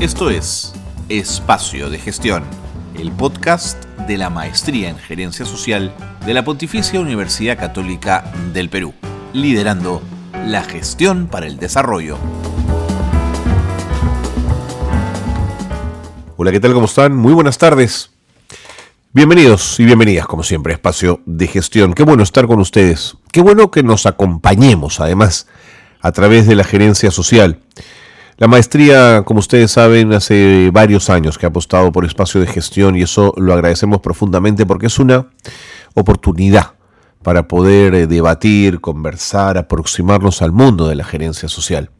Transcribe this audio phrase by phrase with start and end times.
[0.00, 0.72] Esto es
[1.08, 2.44] Espacio de Gestión,
[2.96, 5.92] el podcast de la Maestría en Gerencia Social
[6.24, 8.94] de la Pontificia Universidad Católica del Perú,
[9.32, 10.00] liderando
[10.46, 12.16] la gestión para el desarrollo.
[16.36, 16.74] Hola, ¿qué tal?
[16.74, 17.16] ¿Cómo están?
[17.16, 18.12] Muy buenas tardes.
[19.12, 21.92] Bienvenidos y bienvenidas, como siempre, a Espacio de Gestión.
[21.92, 23.16] Qué bueno estar con ustedes.
[23.32, 25.48] Qué bueno que nos acompañemos, además,
[26.00, 27.58] a través de la gerencia social.
[28.38, 32.94] La maestría, como ustedes saben, hace varios años que ha apostado por espacio de gestión
[32.94, 35.26] y eso lo agradecemos profundamente porque es una
[35.94, 36.74] oportunidad
[37.24, 41.90] para poder eh, debatir, conversar, aproximarnos al mundo de la gerencia social,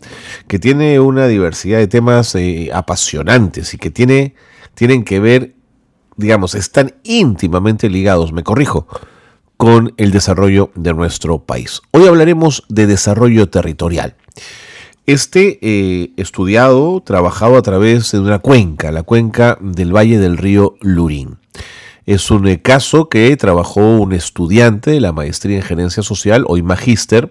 [0.46, 4.36] que tiene una diversidad de temas eh, apasionantes y que tiene,
[4.74, 5.56] tienen que ver,
[6.16, 8.86] digamos, están íntimamente ligados, me corrijo,
[9.56, 11.82] con el desarrollo de nuestro país.
[11.90, 14.14] Hoy hablaremos de desarrollo territorial.
[15.08, 20.74] Este eh, estudiado, trabajado a través de una cuenca, la cuenca del Valle del Río
[20.82, 21.38] Lurín.
[22.04, 26.60] Es un eh, caso que trabajó un estudiante de la maestría en gerencia social, hoy
[26.60, 27.30] magíster,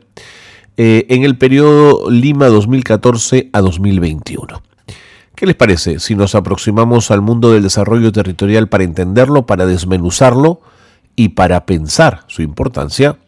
[0.78, 4.64] eh, en el periodo Lima 2014 a 2021.
[5.36, 10.62] ¿Qué les parece si nos aproximamos al mundo del desarrollo territorial para entenderlo, para desmenuzarlo
[11.16, 13.20] y para pensar su importancia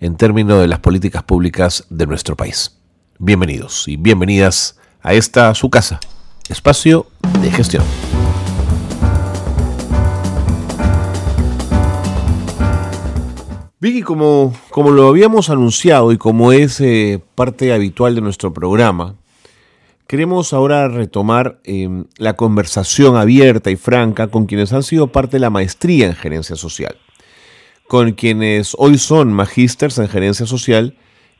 [0.00, 2.77] en términos de las políticas públicas de nuestro país?
[3.20, 5.98] Bienvenidos y bienvenidas a esta su casa,
[6.48, 7.06] espacio
[7.42, 7.82] de gestión.
[13.80, 19.16] Vicky, como, como lo habíamos anunciado y como es eh, parte habitual de nuestro programa,
[20.06, 25.40] queremos ahora retomar em, la conversación abierta y franca con quienes han sido parte de
[25.40, 26.96] la maestría en gerencia social,
[27.88, 30.96] con quienes hoy son magísters en gerencia social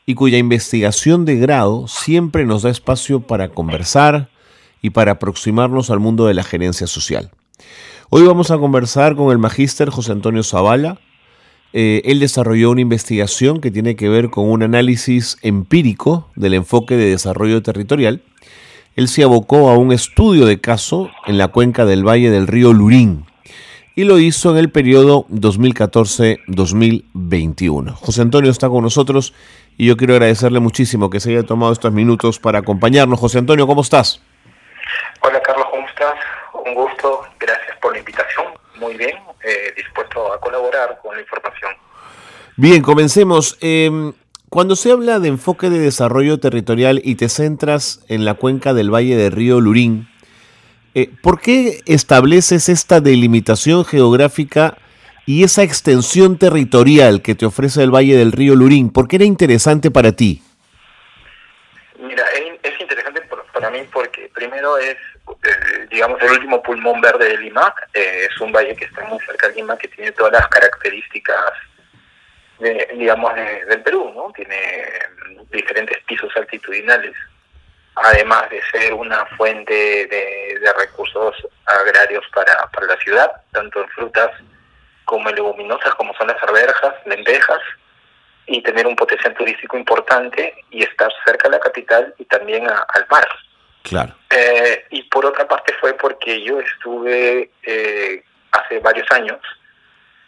[0.09, 4.31] y cuya investigación de grado siempre nos da espacio para conversar
[4.81, 7.31] y para aproximarnos al mundo de la gerencia social.
[8.09, 10.99] Hoy vamos a conversar con el magíster José Antonio Zavala.
[11.75, 16.97] Eh, él desarrolló una investigación que tiene que ver con un análisis empírico del enfoque
[16.97, 18.23] de desarrollo territorial.
[18.97, 22.73] Él se abocó a un estudio de caso en la cuenca del Valle del Río
[22.73, 23.27] Lurín,
[23.99, 27.95] y lo hizo en el periodo 2014-2021.
[27.95, 29.35] José Antonio está con nosotros
[29.79, 33.19] y yo quiero agradecerle muchísimo que se haya tomado estos minutos para acompañarnos.
[33.19, 34.21] José Antonio, ¿cómo estás?
[35.21, 36.15] Hola Carlos, ¿cómo estás?
[36.67, 38.47] Un gusto, gracias por la invitación.
[38.81, 41.71] Muy bien, eh, dispuesto a colaborar con la información.
[42.57, 43.57] Bien, comencemos.
[43.61, 44.13] Em,
[44.49, 48.93] cuando se habla de enfoque de desarrollo territorial y te centras en la cuenca del
[48.93, 50.09] Valle de Río Lurín,
[50.95, 54.79] eh, ¿Por qué estableces esta delimitación geográfica
[55.29, 58.91] y esa extensión territorial que te ofrece el Valle del Río Lurín?
[58.91, 60.43] ¿Por qué era interesante para ti?
[61.99, 62.25] Mira,
[62.63, 63.21] es interesante
[63.53, 67.75] para mí porque primero es, eh, digamos, el último pulmón verde de Lima.
[67.93, 71.53] Eh, es un valle que está muy cerca de Lima, que tiene todas las características,
[72.97, 74.33] digamos, del Perú, ¿no?
[74.33, 74.57] Tiene
[75.53, 77.15] diferentes pisos altitudinales
[77.97, 81.35] además de ser una fuente de, recursos
[81.67, 84.31] agrarios para, para, la ciudad, tanto en frutas
[85.09, 87.61] como leguminosas, como son las arberjas, lentejas,
[88.47, 93.07] y tener un potencial turístico importante y estar cerca de la capital y también al
[93.11, 93.27] mar.
[93.83, 94.15] Claro.
[94.29, 99.39] Eh, y por otra parte fue porque yo estuve eh, hace varios años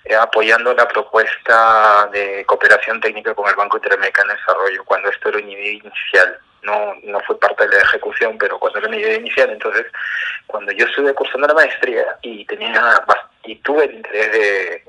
[0.05, 5.29] eh, apoyando la propuesta de cooperación técnica con el Banco Interamericano de Desarrollo, cuando esto
[5.29, 8.99] era un nivel inicial no, no fue parte de la ejecución, pero cuando era mi
[8.99, 9.87] idea inicial, entonces,
[10.47, 13.03] cuando yo estuve cursando la maestría y tenía
[13.51, 14.85] y tuve el interés de,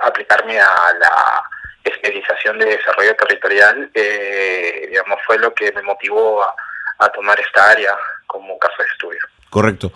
[0.00, 1.44] aplicarme a la
[1.84, 7.94] especialización de desarrollo territorial, eh, digamos, fue lo que me motivó a, tomar esta área
[8.26, 9.20] como caso de estudio.
[9.50, 9.92] Correcto.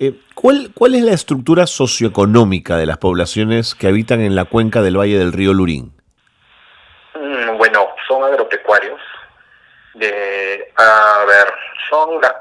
[0.00, 4.80] Eh, ¿cuál, ¿Cuál es la estructura socioeconómica de las poblaciones que habitan en la cuenca
[4.80, 5.92] del Valle del Río Lurín?
[7.14, 9.00] Mm, bueno, son agropecuarios,
[9.94, 11.52] de, a ver,
[11.90, 12.32] son las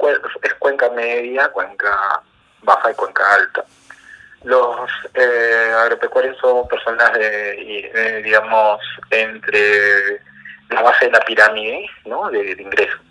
[0.42, 2.22] es cuenca media, cuenca
[2.63, 3.66] baja y cuenca alta.
[4.44, 8.80] Los eh, agropecuarios son personas de, digamos,
[9.10, 10.22] entre
[10.69, 12.30] la base de la pirámide, ¿no?
[12.30, 13.01] De, ingresos.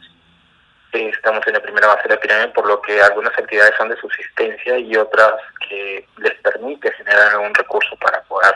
[0.92, 3.96] Estamos en la primera base de la pirámide, por lo que algunas actividades son de
[3.96, 5.34] subsistencia y otras
[5.68, 8.54] que les permite generar algún recurso para poder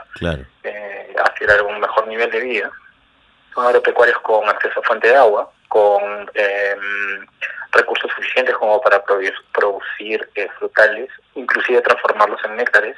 [0.63, 2.71] eh, hacer algún mejor nivel de vida.
[3.53, 6.03] Son agropecuarios con acceso a fuente de agua, con
[6.35, 7.27] em,
[7.71, 12.97] recursos suficientes como para producir eh, frutales, inclusive transformarlos en néctares,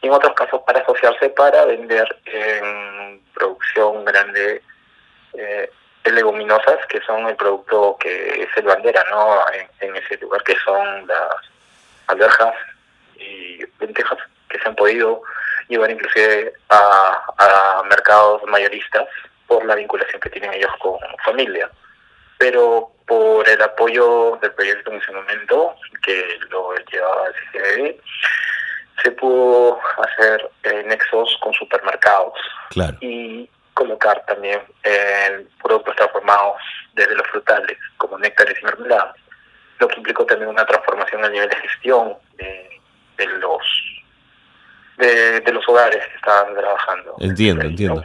[0.00, 4.62] y en otros casos para asociarse para vender en producción grande
[5.34, 5.70] eh,
[6.04, 9.44] leguminosas, que son el producto que es el bandera ¿no?
[9.80, 11.34] en, ese lugar, que son las,
[12.06, 12.54] alberjas
[13.16, 14.18] y lentejas
[14.48, 15.20] que se han podido
[15.68, 19.06] llevar inclusive a mercados mayoristas
[19.46, 21.68] por la vinculación que tienen ellos con familia.
[22.38, 27.96] Pero por el apoyo del proyecto en ese momento, que lo llevaba CCD,
[29.02, 32.34] se pudo hacer eh, nexos con supermercados
[33.00, 36.60] y colocar también eh, productos transformados
[36.94, 39.14] desde los frutales, como néctares y mermeladas,
[39.78, 42.80] lo que implicó también una transformación a nivel de gestión de,
[43.16, 43.62] de los
[44.98, 47.14] de, los hogares que estaban trabajando.
[47.20, 48.04] Entiendo, entiendo.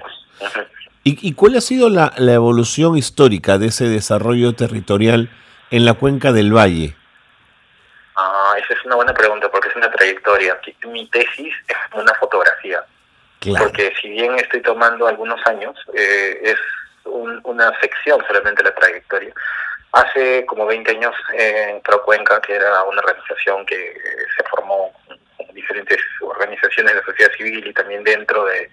[1.04, 5.30] ¿Y, ¿Y, cuál ha sido la, la evolución histórica de ese desarrollo territorial
[5.70, 6.96] en la cuenca del Valle?
[8.16, 10.60] Ah, esa es una buena pregunta porque es una trayectoria.
[10.88, 12.84] Mi tesis es una fotografía.
[13.60, 16.58] Porque si bien estoy tomando algunos años, eh, es
[17.04, 19.34] una sección solamente de la trayectoria.
[19.92, 23.96] Hace como 20 años en Procuenca, que era una organización que
[24.38, 24.94] se formó
[25.38, 28.70] con diferentes organizaciones de la sociedad civil y también dentro de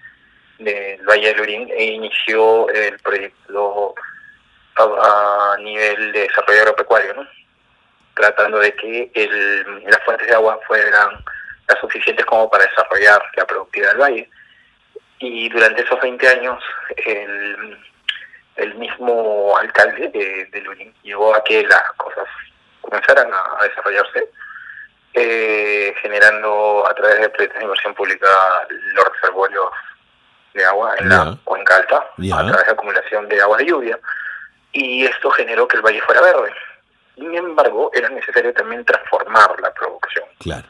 [0.63, 3.95] del Valle del Lurín, e inició el proyecto
[4.77, 7.27] a, nivel de desarrollo agropecuario, ¿no?
[8.15, 11.23] tratando de que el, las fuentes de agua fueran
[11.67, 14.29] las suficientes como para desarrollar la productividad del valle.
[15.19, 16.63] Y durante esos 20 años,
[17.05, 17.77] el,
[18.55, 22.27] el mismo alcalde de, de Lurín llevó a que las cosas
[22.81, 24.29] comenzaran a, desarrollarse,
[25.13, 28.27] eh, generando a través de proyectos de inversión pública
[28.69, 29.69] los reservorios
[30.53, 33.99] de agua en la cuenca alta, a través de acumulación de agua de lluvia.
[34.73, 36.51] Y esto generó que el valle fuera verde.
[37.15, 40.25] Sin embargo, era necesario también transformar la producción.
[40.39, 40.67] Claro.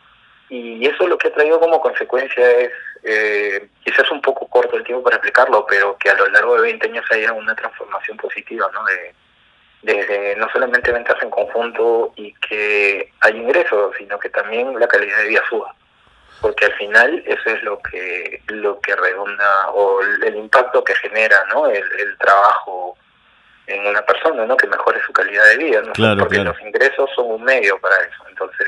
[0.49, 2.71] Y eso lo que ha traído como consecuencia es,
[3.03, 6.63] eh, quizás un poco corto el tiempo para explicarlo, pero que a lo largo de
[6.63, 8.83] 20 años haya una transformación positiva, ¿no?
[8.83, 9.13] De,
[9.81, 15.17] de, no solamente ventas en conjunto y que hay ingresos, sino que también la calidad
[15.19, 15.73] de vida suba.
[16.41, 21.43] Porque al final eso es lo que lo que redunda o el, impacto que genera,
[21.53, 21.67] ¿no?
[21.67, 22.97] El, el trabajo
[23.67, 24.57] en una persona, ¿no?
[24.57, 26.17] Que mejore su calidad de vida, ¿no?
[26.17, 28.23] Porque los ingresos son un medio para eso.
[28.27, 28.67] Entonces,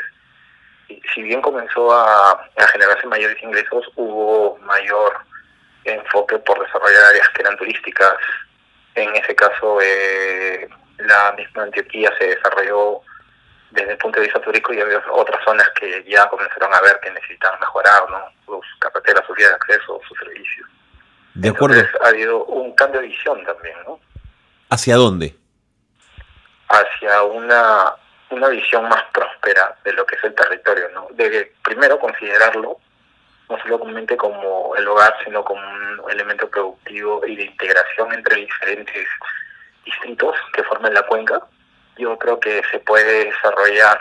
[1.14, 5.18] si bien comenzó a, generarse mayores ingresos, hubo mayor
[5.84, 8.16] enfoque por desarrollar áreas que eran turísticas.
[8.96, 10.68] En ese caso, eh,
[10.98, 13.02] la misma Antioquía se desarrolló
[13.74, 17.00] desde el punto de vista turístico y había otras zonas que ya comenzaron a ver
[17.02, 18.20] que necesitaban mejorar, ¿no?
[18.46, 20.70] Sus carreteras, sus vías de acceso, sus servicios.
[21.34, 21.75] De acuerdo.
[21.75, 24.00] Entonces, ha habido un cambio de visión también, ¿no?
[24.70, 25.36] ¿Hacia dónde?
[26.70, 27.96] Hacia una,
[28.30, 31.08] una visión más próspera de lo que es el territorio, ¿no?
[31.12, 32.78] De primero considerarlo
[33.50, 39.08] no solamente como el hogar, sino como un elemento productivo y de integración entre diferentes
[39.86, 41.42] distritos que forman la cuenca.
[41.98, 43.98] Yo creo que se puede desarrollar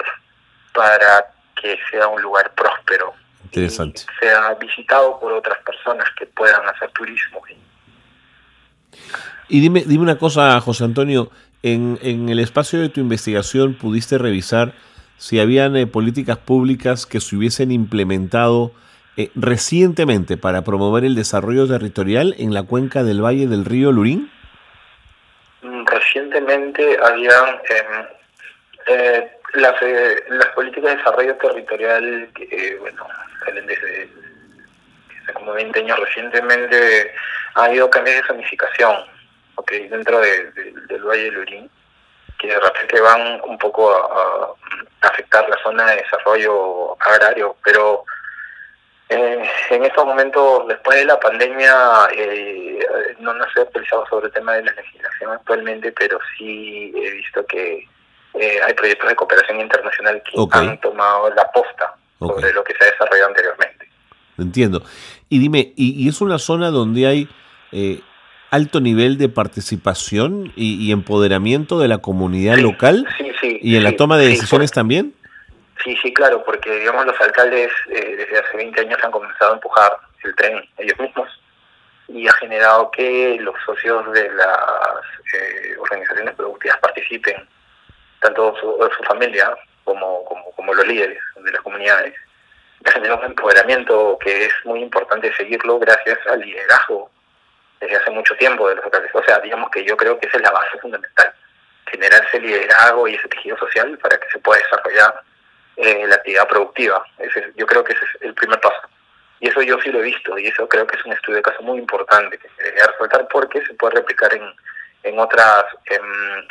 [0.74, 3.14] para que sea un lugar próspero.
[3.44, 4.02] Interesante.
[4.18, 7.42] sea visitado por otras personas que puedan hacer turismo.
[9.48, 11.30] Y dime, dime una cosa, José Antonio,
[11.62, 14.72] en, en el espacio de tu investigación pudiste revisar
[15.22, 18.72] si habían eh, políticas públicas que se hubiesen implementado
[19.16, 24.31] eh, recientemente para promover el desarrollo territorial en la cuenca del Valle del Río Lurín.
[26.12, 28.06] Recientemente habían em,
[28.86, 29.74] eh, las,
[30.28, 33.08] las políticas de desarrollo territorial que, bueno,
[33.42, 34.10] salen desde,
[35.08, 37.14] desde como 20 años recientemente,
[37.54, 38.94] ha habido cambios de zonificación
[39.54, 40.52] okay, dentro de,
[40.88, 41.70] del Valle del Urín,
[42.38, 44.52] que de repente van un poco a,
[45.08, 48.04] afectar la zona de desarrollo agrario, pero
[49.12, 51.74] eh, en estos momentos, después de la pandemia,
[52.16, 52.78] eh,
[53.20, 57.44] no, no he actualizado sobre el tema de la legislación actualmente, pero sí he visto
[57.46, 57.86] que
[58.34, 62.84] eh, hay proyectos de cooperación internacional que han tomado la posta sobre lo que se
[62.84, 63.88] ha desarrollado anteriormente.
[64.38, 64.82] Entiendo.
[65.28, 67.28] Y dime, ¿y, y es una zona donde hay
[67.72, 68.00] eh,
[68.50, 73.06] alto nivel de participación y, empoderamiento de la comunidad local
[73.42, 75.14] y en la toma de decisiones también?
[75.82, 79.54] Sí, sí, claro, porque digamos los alcaldes eh, desde hace 20 años han comenzado a
[79.54, 81.28] empujar el tren ellos mismos
[82.06, 85.02] y ha generado que los socios de las
[85.34, 87.48] eh, organizaciones productivas participen,
[88.20, 92.14] tanto su, su familia como, como, los líderes de las comunidades.
[92.84, 97.10] Ha generado un empoderamiento que es muy importante seguirlo gracias al liderazgo
[97.80, 99.10] desde hace mucho tiempo de los locales.
[99.14, 101.34] O sea, digamos que yo creo que esa es la base fundamental,
[101.86, 105.22] generar ese liderazgo y ese tejido social para que se pueda desarrollar
[105.76, 107.04] eh, la actividad productiva.
[107.18, 108.88] Ese, yo creo que ese es el primer paso.
[109.40, 111.42] Y eso yo sí lo he visto y eso creo que es un estudio de
[111.42, 114.42] caso muy importante que se debería resaltar porque se puede replicar en,
[115.02, 115.44] en otros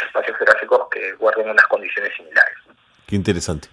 [0.06, 2.58] espacios geográficos que guarden unas condiciones similares.
[3.08, 3.68] Qué interesante.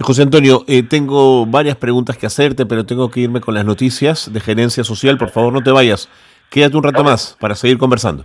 [0.00, 4.32] José Antonio, eh, tengo varias preguntas que hacerte, pero tengo que irme con las noticias
[4.32, 5.18] de gerencia social.
[5.18, 6.08] Por favor, no te vayas.
[6.50, 8.24] Quédate un rato más para seguir conversando.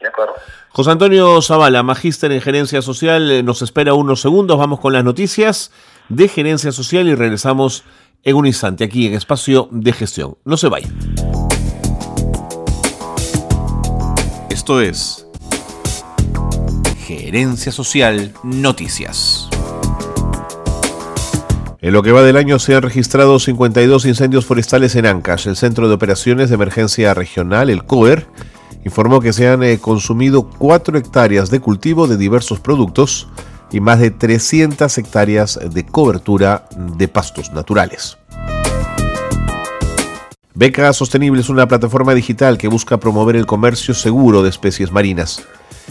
[0.00, 0.34] De acuerdo.
[0.76, 4.58] José Antonio Zavala, magíster en gerencia social, eh, nos espera unos segundos.
[4.58, 5.70] Vamos con las noticias
[6.10, 7.82] de gerencia social y regresamos
[8.22, 10.36] en un instante aquí en Espacio de Gestión.
[10.44, 10.94] No se vayan.
[14.50, 15.26] Esto es
[17.06, 19.48] Gerencia Social Noticias.
[21.80, 25.48] En lo que va del año se han registrado 52 incendios forestales en Ancash.
[25.48, 28.26] El Centro de Operaciones de Emergencia Regional, el COER,
[28.86, 33.26] informó que se han eh, consumido 4 hectáreas de cultivo de diversos productos
[33.72, 38.16] y más de 300 hectáreas de cobertura de pastos naturales.
[40.54, 45.42] Beca Sostenible es una plataforma digital que busca promover el comercio seguro de especies marinas.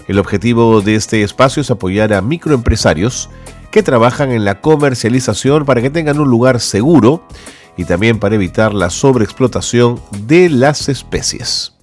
[0.07, 3.29] El objetivo de este espacio es apoyar a microempresarios
[3.71, 7.27] que trabajan en la comercialización para que tengan un lugar seguro
[7.75, 11.74] y también para evitar la sobreexplotación de las especies.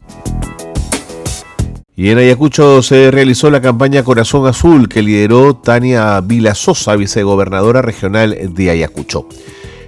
[1.95, 8.55] Y en Ayacucho se realizó la campaña Corazón Azul que lideró Tania Vilasosa, vicegobernadora regional
[8.55, 9.29] de Ayacucho.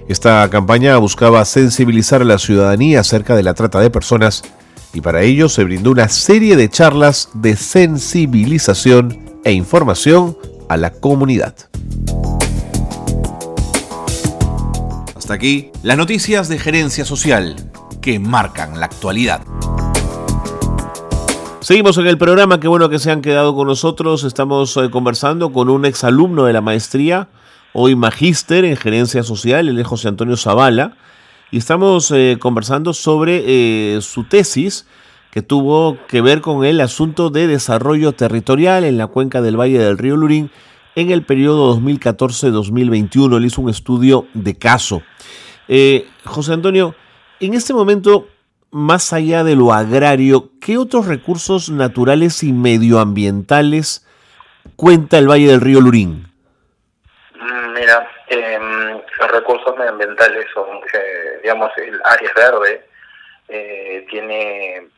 [0.07, 4.43] Esta campaña buscaba sensibilizar a la ciudadanía acerca de la trata de personas
[4.93, 10.37] y para ello se brindó una serie de charlas de sensibilización e información
[10.69, 11.55] a la comunidad.
[15.15, 17.55] Hasta aquí las noticias de gerencia social
[17.99, 19.41] que marcan la actualidad.
[21.65, 24.23] Seguimos en el programa, qué bueno que se han quedado con nosotros.
[24.23, 27.27] Estamos eh, conversando con un exalumno de la maestría,
[27.73, 30.95] hoy magíster en gerencia social, el es José Antonio Zavala,
[31.49, 34.85] y estamos eh, conversando sobre eh, su tesis
[35.31, 39.79] que tuvo que ver con el asunto de desarrollo territorial en la cuenca del Valle
[39.79, 40.51] del Río Lurín
[40.93, 43.37] en el periodo 2014-2021.
[43.37, 45.01] Él hizo un estudio de caso.
[46.25, 46.93] José Antonio,
[47.39, 48.27] en este momento,
[48.75, 54.05] más allá de lo agrario, ¿qué otros recursos naturales y medioambientales
[54.75, 56.27] cuenta el Valle del Río Lurín?
[57.39, 62.85] Mm, mira, em, los recursos medioambientales son, eh, digamos, el área verde,
[63.47, 64.89] eh, tiene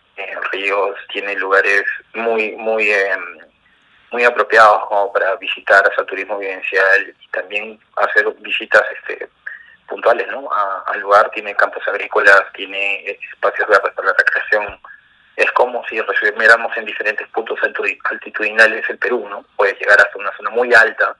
[0.52, 1.84] ríos, tiene lugares
[2.16, 3.38] muy, muy, em,
[4.10, 9.30] muy apropiados como para visitar, hacer turismo vivencial y también hacer visitas este,
[9.88, 10.50] puntuales ¿no?
[10.86, 11.32] al lugar.
[11.32, 14.80] Tiene campos agrícolas, tiene espacios verdes para la recreación.
[15.36, 19.46] Es como si resumiéramos en diferentes puntos altitudinales el Perú, ¿no?
[19.56, 21.16] Puedes llegar hasta una zona muy alta,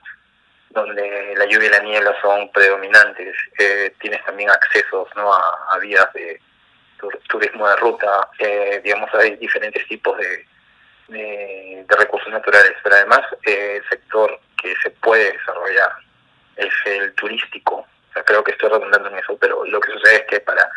[0.70, 3.36] donde la lluvia y la niebla son predominantes.
[3.58, 5.32] Eh, tienes también accesos ¿no?
[5.32, 6.40] a vías de,
[7.28, 10.46] turismo de ruta, eh, digamos, hay diferentes tipos de,
[11.08, 15.92] de, recursos naturales, pero además eh, el sector que se puede desarrollar
[16.56, 17.86] es el turístico.
[18.24, 20.68] Creo que estoy redundando en eso, pero lo que sucede es que para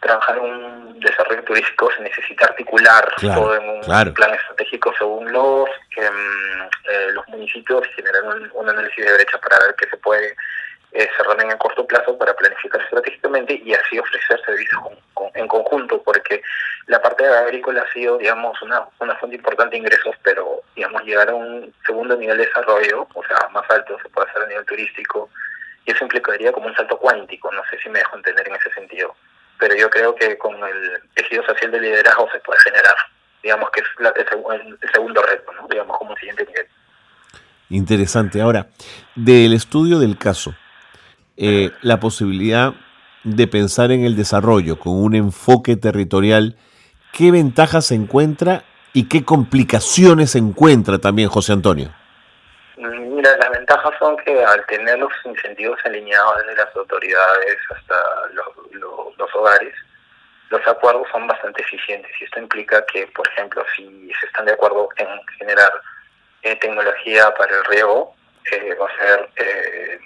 [0.00, 6.62] trabajar un desarrollo turístico se necesita articular todo en un plan estratégico según los em,
[6.88, 10.34] eh, los municipios y generar un, un, análisis de brecha para ver qué se puede
[10.92, 14.82] eh, se en corto plazo para planificar estratégicamente y así ofrecer servicios
[15.34, 16.42] en conjunto, porque
[16.86, 21.30] la parte agrícola ha sido, digamos, una, una fuente importante de ingresos, pero, digamos, llegar
[21.30, 24.66] a un segundo nivel de desarrollo, o sea, más alto, se puede hacer a nivel
[24.66, 25.30] turístico,
[25.86, 28.70] y eso implicaría como un salto cuántico, no sé si me dejo entender en ese
[28.72, 29.14] sentido,
[29.58, 32.94] pero yo creo que con el tejido social de liderazgo se puede generar,
[33.42, 33.86] digamos que es
[34.32, 35.66] el, el segundo reto, ¿no?
[35.68, 36.66] digamos, como un siguiente nivel.
[37.70, 38.40] Interesante.
[38.40, 38.68] Ahora,
[39.14, 40.54] del estudio del caso,
[41.36, 42.74] eh, la posibilidad
[43.22, 46.56] de pensar en el desarrollo con un enfoque territorial,
[47.12, 51.94] ¿qué ventajas se encuentra y qué complicaciones se encuentra también, José Antonio?
[52.80, 57.94] Mm, mira, las ventajas son que al tener los incentivos alineados desde las autoridades hasta
[58.32, 59.74] los, hogares,
[60.48, 64.52] los acuerdos son bastante eficientes y esto implica que, por ejemplo, si se están de
[64.52, 65.08] acuerdo en
[65.38, 65.70] generar
[66.42, 68.14] eh, tecnología para el riego,
[68.50, 70.00] eh, va a ser eh,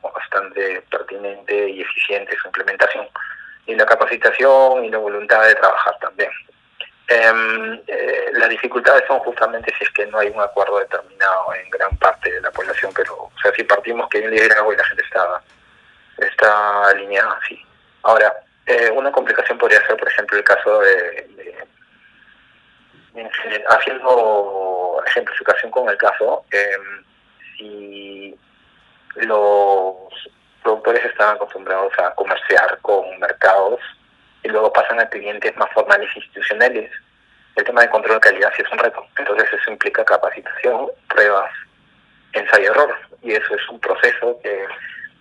[0.00, 3.06] bastante pertinente y eficiente su implementación.
[3.66, 6.30] Y la capacitación y la voluntad de trabajar también.
[7.06, 11.68] Em, eh, las dificultades son justamente si es que no hay un acuerdo determinado en
[11.68, 14.76] gran parte de la población, pero o sea, si partimos que hay un liderazgo y
[14.76, 15.42] la gente está,
[16.16, 17.60] está alineada, sí.
[18.02, 18.32] Ahora,
[18.66, 21.54] eh, una complicación podría ser, por ejemplo, el caso de,
[23.68, 27.04] haciendo ejemplificación con el caso, em,
[27.56, 28.38] si
[29.16, 29.94] los
[30.62, 33.80] productores estaban acostumbrados a comerciar con mercados
[34.44, 36.90] y luego pasan a clientes más formales e institucionales.
[37.56, 39.04] El tema de control de calidad sí es un reto.
[39.16, 41.50] Entonces eso implica capacitación, pruebas,
[42.32, 42.94] ensayo-error.
[43.22, 44.66] y eso es un proceso que,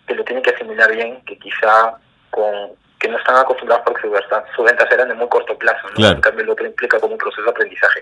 [0.08, 1.96] que lo tienen que asimilar bien, que quizá
[2.32, 4.15] con que no están acostumbrados porque su,
[4.56, 6.08] sus ventas eran de muy corto plazo, ¿no?
[6.08, 8.01] en cambio lo otro implica como un proceso de aprendizaje.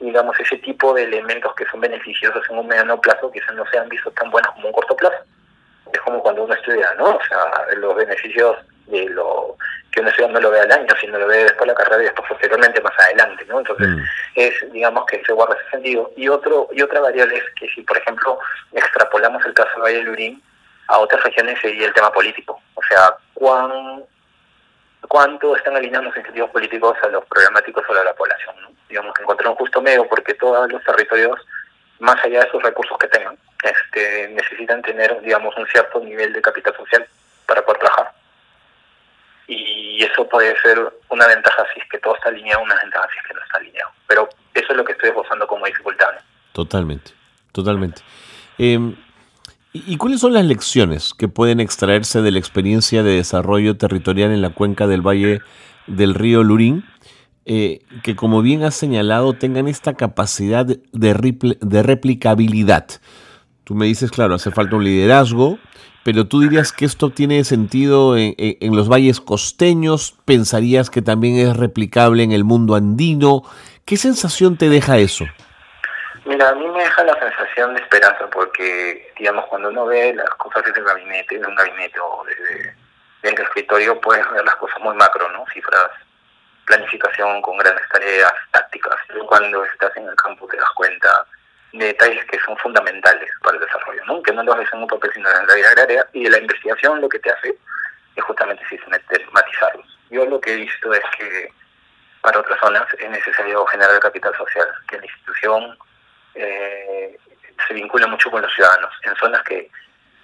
[0.00, 3.66] Y, digamos, ese tipo de elementos que son beneficiosos en un mediano plazo quizás no
[3.66, 5.18] sean tan buenos como un corto plazo.
[5.92, 7.16] Es como cuando uno estudia, ¿no?
[7.16, 8.56] O sea, los beneficios
[8.90, 9.56] de lo
[9.90, 12.02] que uno estudia no lo ve al año, sino lo ve después de la carrera
[12.02, 13.58] y después posteriormente más adelante, ¿no?
[13.58, 14.02] Entonces, mm.
[14.34, 16.10] es, digamos, que se guarda ese sentido.
[16.16, 18.38] Y otro y otra variable es que si, por ejemplo,
[18.72, 20.42] extrapolamos el caso de Valle Lurín
[20.88, 22.60] a otras regiones sería el tema político.
[22.74, 24.04] O sea, cuán
[25.08, 28.54] cuánto están alineando los incentivos políticos a los programáticos sobre la población.
[28.62, 28.68] ¿no?
[28.88, 31.40] Digamos, encontrar un justo medio porque todos los territorios,
[31.98, 36.42] más allá de sus recursos que tengan, este, necesitan tener, digamos, un cierto nivel de
[36.42, 37.06] capital social
[37.46, 38.12] para poder trabajar.
[39.48, 40.78] Y eso puede ser
[41.08, 43.58] una ventaja si es que todo está alineado, una ventaja si es que no está
[43.58, 43.90] alineado.
[44.06, 46.08] Pero eso es lo que estoy esbozando como dificultad.
[46.52, 47.12] Totalmente,
[47.52, 48.02] totalmente.
[48.58, 48.94] Eh,
[49.72, 54.42] ¿Y cuáles son las lecciones que pueden extraerse de la experiencia de desarrollo territorial en
[54.42, 55.40] la cuenca del Valle
[55.86, 56.84] del Río Lurín?
[57.50, 62.86] Eh, que como bien has señalado tengan esta capacidad de, de replicabilidad.
[63.64, 65.58] Tú me dices, claro, hace falta un liderazgo,
[66.04, 68.34] pero tú dirías que esto tiene sentido en,
[68.76, 73.42] los valles costeños, pensarías que también es replicable en el mundo andino.
[73.84, 75.26] ¿Qué sensación te deja eso?
[76.24, 80.28] Mira, a mí me deja la sensación de esperanza porque, digamos, cuando uno ve las
[80.30, 82.74] cosas desde el gabinete, desde un gabinete o desde,
[83.22, 85.44] el escritorio, puedes ver las cosas muy macro, ¿no?
[85.52, 85.90] Cifras,
[86.66, 88.96] planificación con grandes tareas tácticas.
[89.14, 91.37] Y cuando estás en el campo te das cuenta de
[91.72, 94.22] detalles que son fundamentales para el desarrollo, ¿no?
[94.22, 96.08] Que no los ves en un papel, sino en la vida agraria.
[96.12, 97.54] Y la investigación lo que te hace
[98.16, 99.86] es justamente sistematizarlos.
[100.10, 101.52] Yo lo que he visto es que
[102.22, 105.78] para otras zonas es necesario generar capital social, que la institución
[106.34, 107.18] eh,
[107.66, 108.92] se vincula mucho con los ciudadanos.
[109.02, 109.70] En zonas que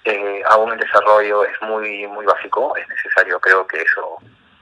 [0.05, 4.19] eh, aún el desarrollo es muy muy básico, es necesario, creo que eso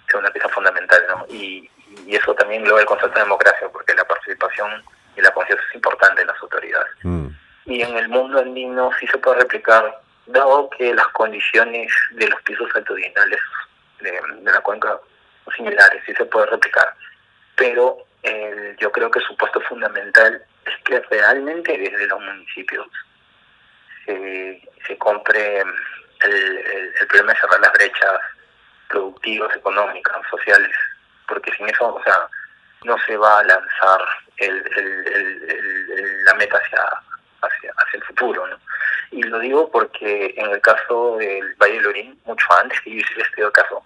[0.08, 1.02] sea una pieza fundamental.
[1.08, 1.26] ¿no?
[1.28, 1.68] Y,
[2.08, 4.82] eso también lo el concepto de democracia, porque la participación
[5.16, 6.92] y la conciencia es importante en las autoridades.
[7.02, 7.28] Mm.
[7.66, 12.40] Y en el mundo andino sí se puede replicar, dado que las condiciones de los
[12.42, 13.40] pisos altitudinales
[14.00, 14.98] de, de la cuenca
[15.44, 16.94] son similares, sí se puede replicar.
[17.56, 22.86] Pero eh, yo creo que su puesto fundamental es que realmente desde los municipios
[24.06, 26.58] se, compre el,
[27.00, 28.20] el, problema de cerrar las brechas
[28.88, 30.76] productivas, económicas, sociales,
[31.26, 32.28] porque sin eso, o sea,
[32.84, 34.00] no se va a lanzar
[34.36, 36.82] el, la meta hacia,
[37.42, 38.58] hacia, hacia el futuro, ¿no?
[39.10, 42.96] Y lo digo porque en el caso del Valle de Lorín, mucho antes que yo
[42.96, 43.84] hiciera este caso,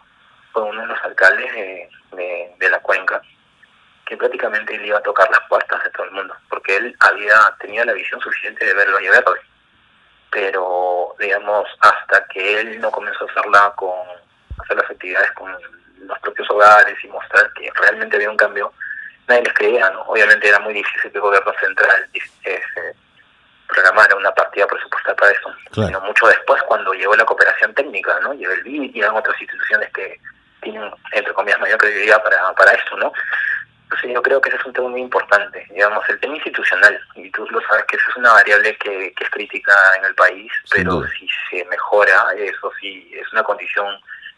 [0.52, 3.20] fue uno de los alcaldes de, de la cuenca
[4.06, 7.37] que prácticamente le iba a tocar las puertas de todo el mundo, porque él había
[7.59, 9.40] tenido la visión suficiente de ver el Valle Verde.
[10.30, 13.98] Pero, digamos, hasta que él no comenzó a hacerla con,
[14.62, 15.52] hacer las actividades con
[16.00, 18.72] los propios hogares y mostrar que realmente había un cambio,
[19.28, 20.02] nadie les creía, ¿no?
[20.02, 22.09] Obviamente era muy difícil que el gobierno central
[22.44, 22.62] eh,
[23.68, 25.54] programara una partida presupuestal para eso.
[25.72, 28.32] Sino mucho después, cuando llegó la cooperación técnica, ¿no?
[28.35, 30.20] Llegó el BID y eran otras instituciones que
[30.62, 33.12] tienen, entre comillas, mayor credibilidad para, para esto, ¿no?
[34.00, 37.30] Sí, yo creo que ese es un tema muy importante, digamos, el tema institucional, y
[37.30, 41.06] tú lo sabes que esa es una variable que, es crítica en el país, pero
[41.06, 43.87] si se mejora, eso sí es una condición,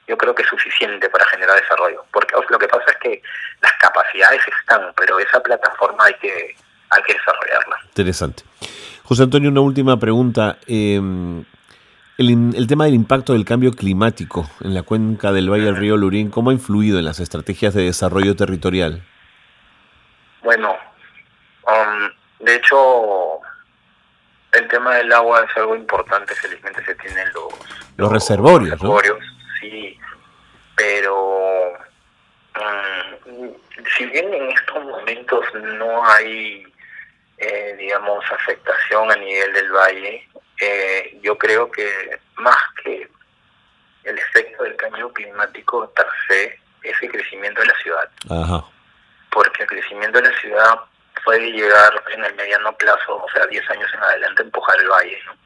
[0.09, 3.23] yo creo que es suficiente para generar desarrollo, porque lo que pasa es que
[3.61, 6.57] las capacidades están, pero esa plataforma hay que,
[6.91, 7.77] hay que desarrollarla.
[7.85, 8.43] Interesante.
[9.05, 10.59] José Antonio, una última pregunta.
[10.67, 11.45] Em,
[12.17, 15.97] el, el, tema del impacto del cambio climático en la cuenca del Valle del Río
[15.97, 19.05] Lurín, ¿cómo ha influido en las estrategias de desarrollo territorial?
[20.43, 20.75] Bueno,
[21.67, 23.41] um, de hecho,
[24.53, 27.53] el tema del agua es algo importante, felizmente se tienen los,
[27.97, 28.81] los, reservorios.
[29.61, 29.98] sí,
[30.79, 31.73] pero
[32.57, 33.55] um,
[33.97, 36.67] si bien en estos momentos no hay,
[37.37, 40.29] eh, digamos, afectación a nivel del valle,
[40.61, 43.07] eh, yo creo que más que
[44.05, 48.11] el efecto del cambio climático per se es el crecimiento de la ciudad.
[48.31, 48.65] Ajá
[49.39, 50.81] porque el crecimiento de la ciudad
[51.25, 54.89] puede llegar en el mediano plazo, o sea, 10 años en adelante, a empujar el
[54.89, 55.19] valle.
[55.27, 55.37] ¿no?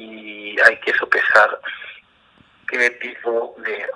[0.00, 1.58] Y hay que sopesar
[2.68, 3.90] qué tipo de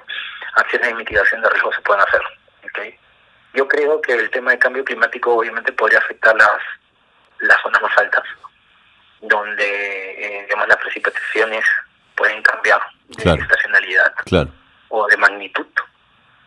[0.56, 2.20] acciones de mitigación de riesgo se pueden hacer.
[2.64, 2.98] ¿okay?
[3.54, 6.58] Yo creo que el tema de cambio climático obviamente podría afectar las,
[7.40, 8.24] las zonas más altas,
[9.20, 11.64] donde eh, digamos, las precipitaciones
[12.16, 14.12] pueden cambiar de estacionalidad
[14.88, 15.66] o de magnitud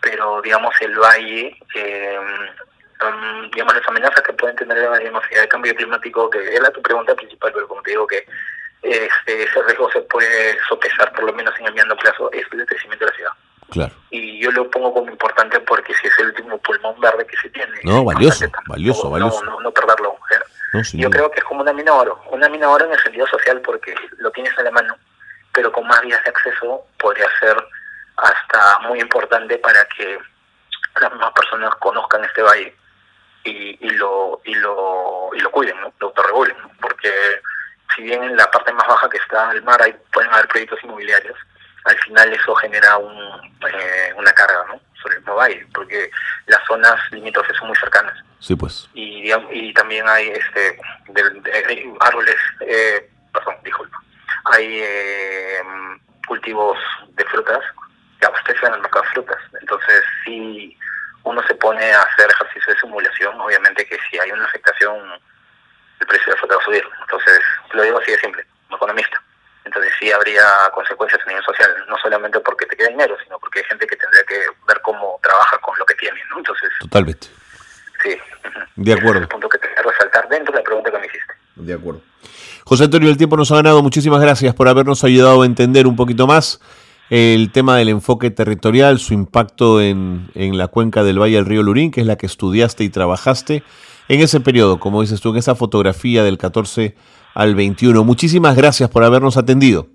[0.02, 2.20] pero digamos el valle, eh,
[3.54, 7.52] digamos las amenazas que pueden tener la de cambio climático, que era tu pregunta principal,
[7.54, 8.26] pero como te digo que
[8.82, 12.66] este, ese riesgo se puede sopesar, por lo menos en el mediano plazo, es el
[12.66, 13.32] crecimiento de la ciudad.
[13.70, 13.94] Claro.
[14.10, 17.50] Y yo lo pongo como importante porque si es el último pulmón verde que se
[17.50, 17.80] tiene.
[17.84, 19.44] No, valioso, valioso, valioso.
[19.44, 20.18] No, no, perderlo.
[20.94, 22.22] yo creo que es como una mina oro.
[22.32, 24.96] Una mina oro en el sentido social porque lo tienes en la mano,
[25.54, 27.56] pero con más vías de acceso podría ser
[28.18, 30.18] hasta muy importante para que
[31.00, 32.76] las mismas personas conozcan este valle
[33.44, 35.94] y, y lo y lo y lo cuiden, ¿no?
[36.00, 37.12] lo autorregulen, porque
[37.96, 40.80] si bien en la parte más baja que está el mar hay, pueden haber proyectos
[40.84, 41.38] inmobiliarios,
[41.86, 44.82] al final eso genera un, eh, una carga ¿no?
[45.02, 46.10] sobre el valle, porque
[46.48, 48.18] las zonas limítrofes son muy cercanas.
[48.40, 48.90] Sí, pues.
[48.94, 53.98] Y, y también hay este de, árboles, eh, perdón, disculpa,
[54.46, 55.62] hay eh,
[56.28, 56.78] cultivos
[57.10, 57.64] de frutas
[58.20, 59.42] que abastecen al mercado de frutas.
[59.60, 60.78] Entonces, si
[61.24, 64.98] uno se pone a hacer ejercicio de simulación, obviamente que si hay una afectación,
[66.00, 66.84] el precio de la fruta va a subir.
[67.02, 67.40] Entonces,
[67.72, 68.46] lo digo así de simple.
[70.40, 73.86] Habría consecuencias a nivel social, no solamente porque te queda dinero, sino porque hay gente
[73.86, 74.36] que tendría que
[74.68, 76.38] ver cómo trabaja con lo que tiene, ¿no?
[76.38, 76.70] Entonces...
[76.80, 77.28] Totalmente.
[78.04, 78.16] Sí.
[78.76, 79.18] De acuerdo.
[79.18, 81.34] es el punto que te que resaltar dentro de la pregunta que me hiciste.
[81.56, 82.02] De acuerdo.
[82.64, 83.84] José Antonio, el tiempo nos ha ganado.
[83.84, 86.62] Muchísimas gracias por habernos ayudado a entender un poquito más
[87.10, 91.64] el tema del enfoque territorial, su impacto en, en la cuenca del Valle del Río
[91.64, 93.64] Lurín, que es la que estudiaste y trabajaste
[94.08, 96.96] en ese periodo, como dices tú, en esa fotografía del 14
[97.34, 98.04] al 21.
[98.04, 99.88] Muchísimas gracias por habernos atendido.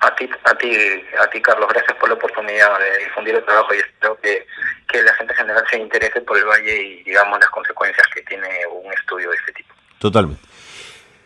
[0.00, 0.70] A ti, a ti,
[1.20, 4.46] a ti, Carlos, gracias por la oportunidad de difundir el trabajo y espero que,
[4.90, 8.22] que la gente en general se interese por el valle y digamos las consecuencias que
[8.22, 9.74] tiene un estudio de este tipo.
[9.98, 10.42] Totalmente.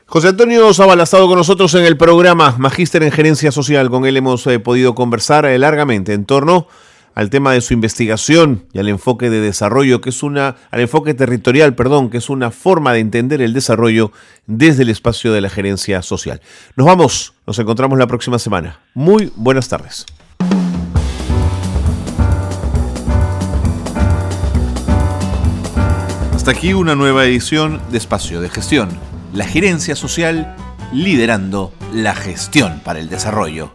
[0.07, 3.91] José Antonio Zavala ha estado con nosotros en el programa Magíster en Gerencia Social.
[3.91, 6.69] Con él hemos eh, podido conversar eh, largamente en torno
[7.15, 11.15] al tema de su investigación y al enfoque de desarrollo, que es una, al enfoque
[11.15, 14.13] territorial, perdón, que es una forma de entender el desarrollo
[14.47, 16.41] desde el espacio de la gerencia social.
[16.77, 18.81] Nos vamos, nos encontramos la próxima semana.
[18.95, 20.07] Muy buenas tardes.
[26.35, 28.91] Hasta aquí una nueva edición de Espacio de Gestión
[29.35, 30.55] la gerencia social
[30.93, 33.73] liderando la gestión para el desarrollo.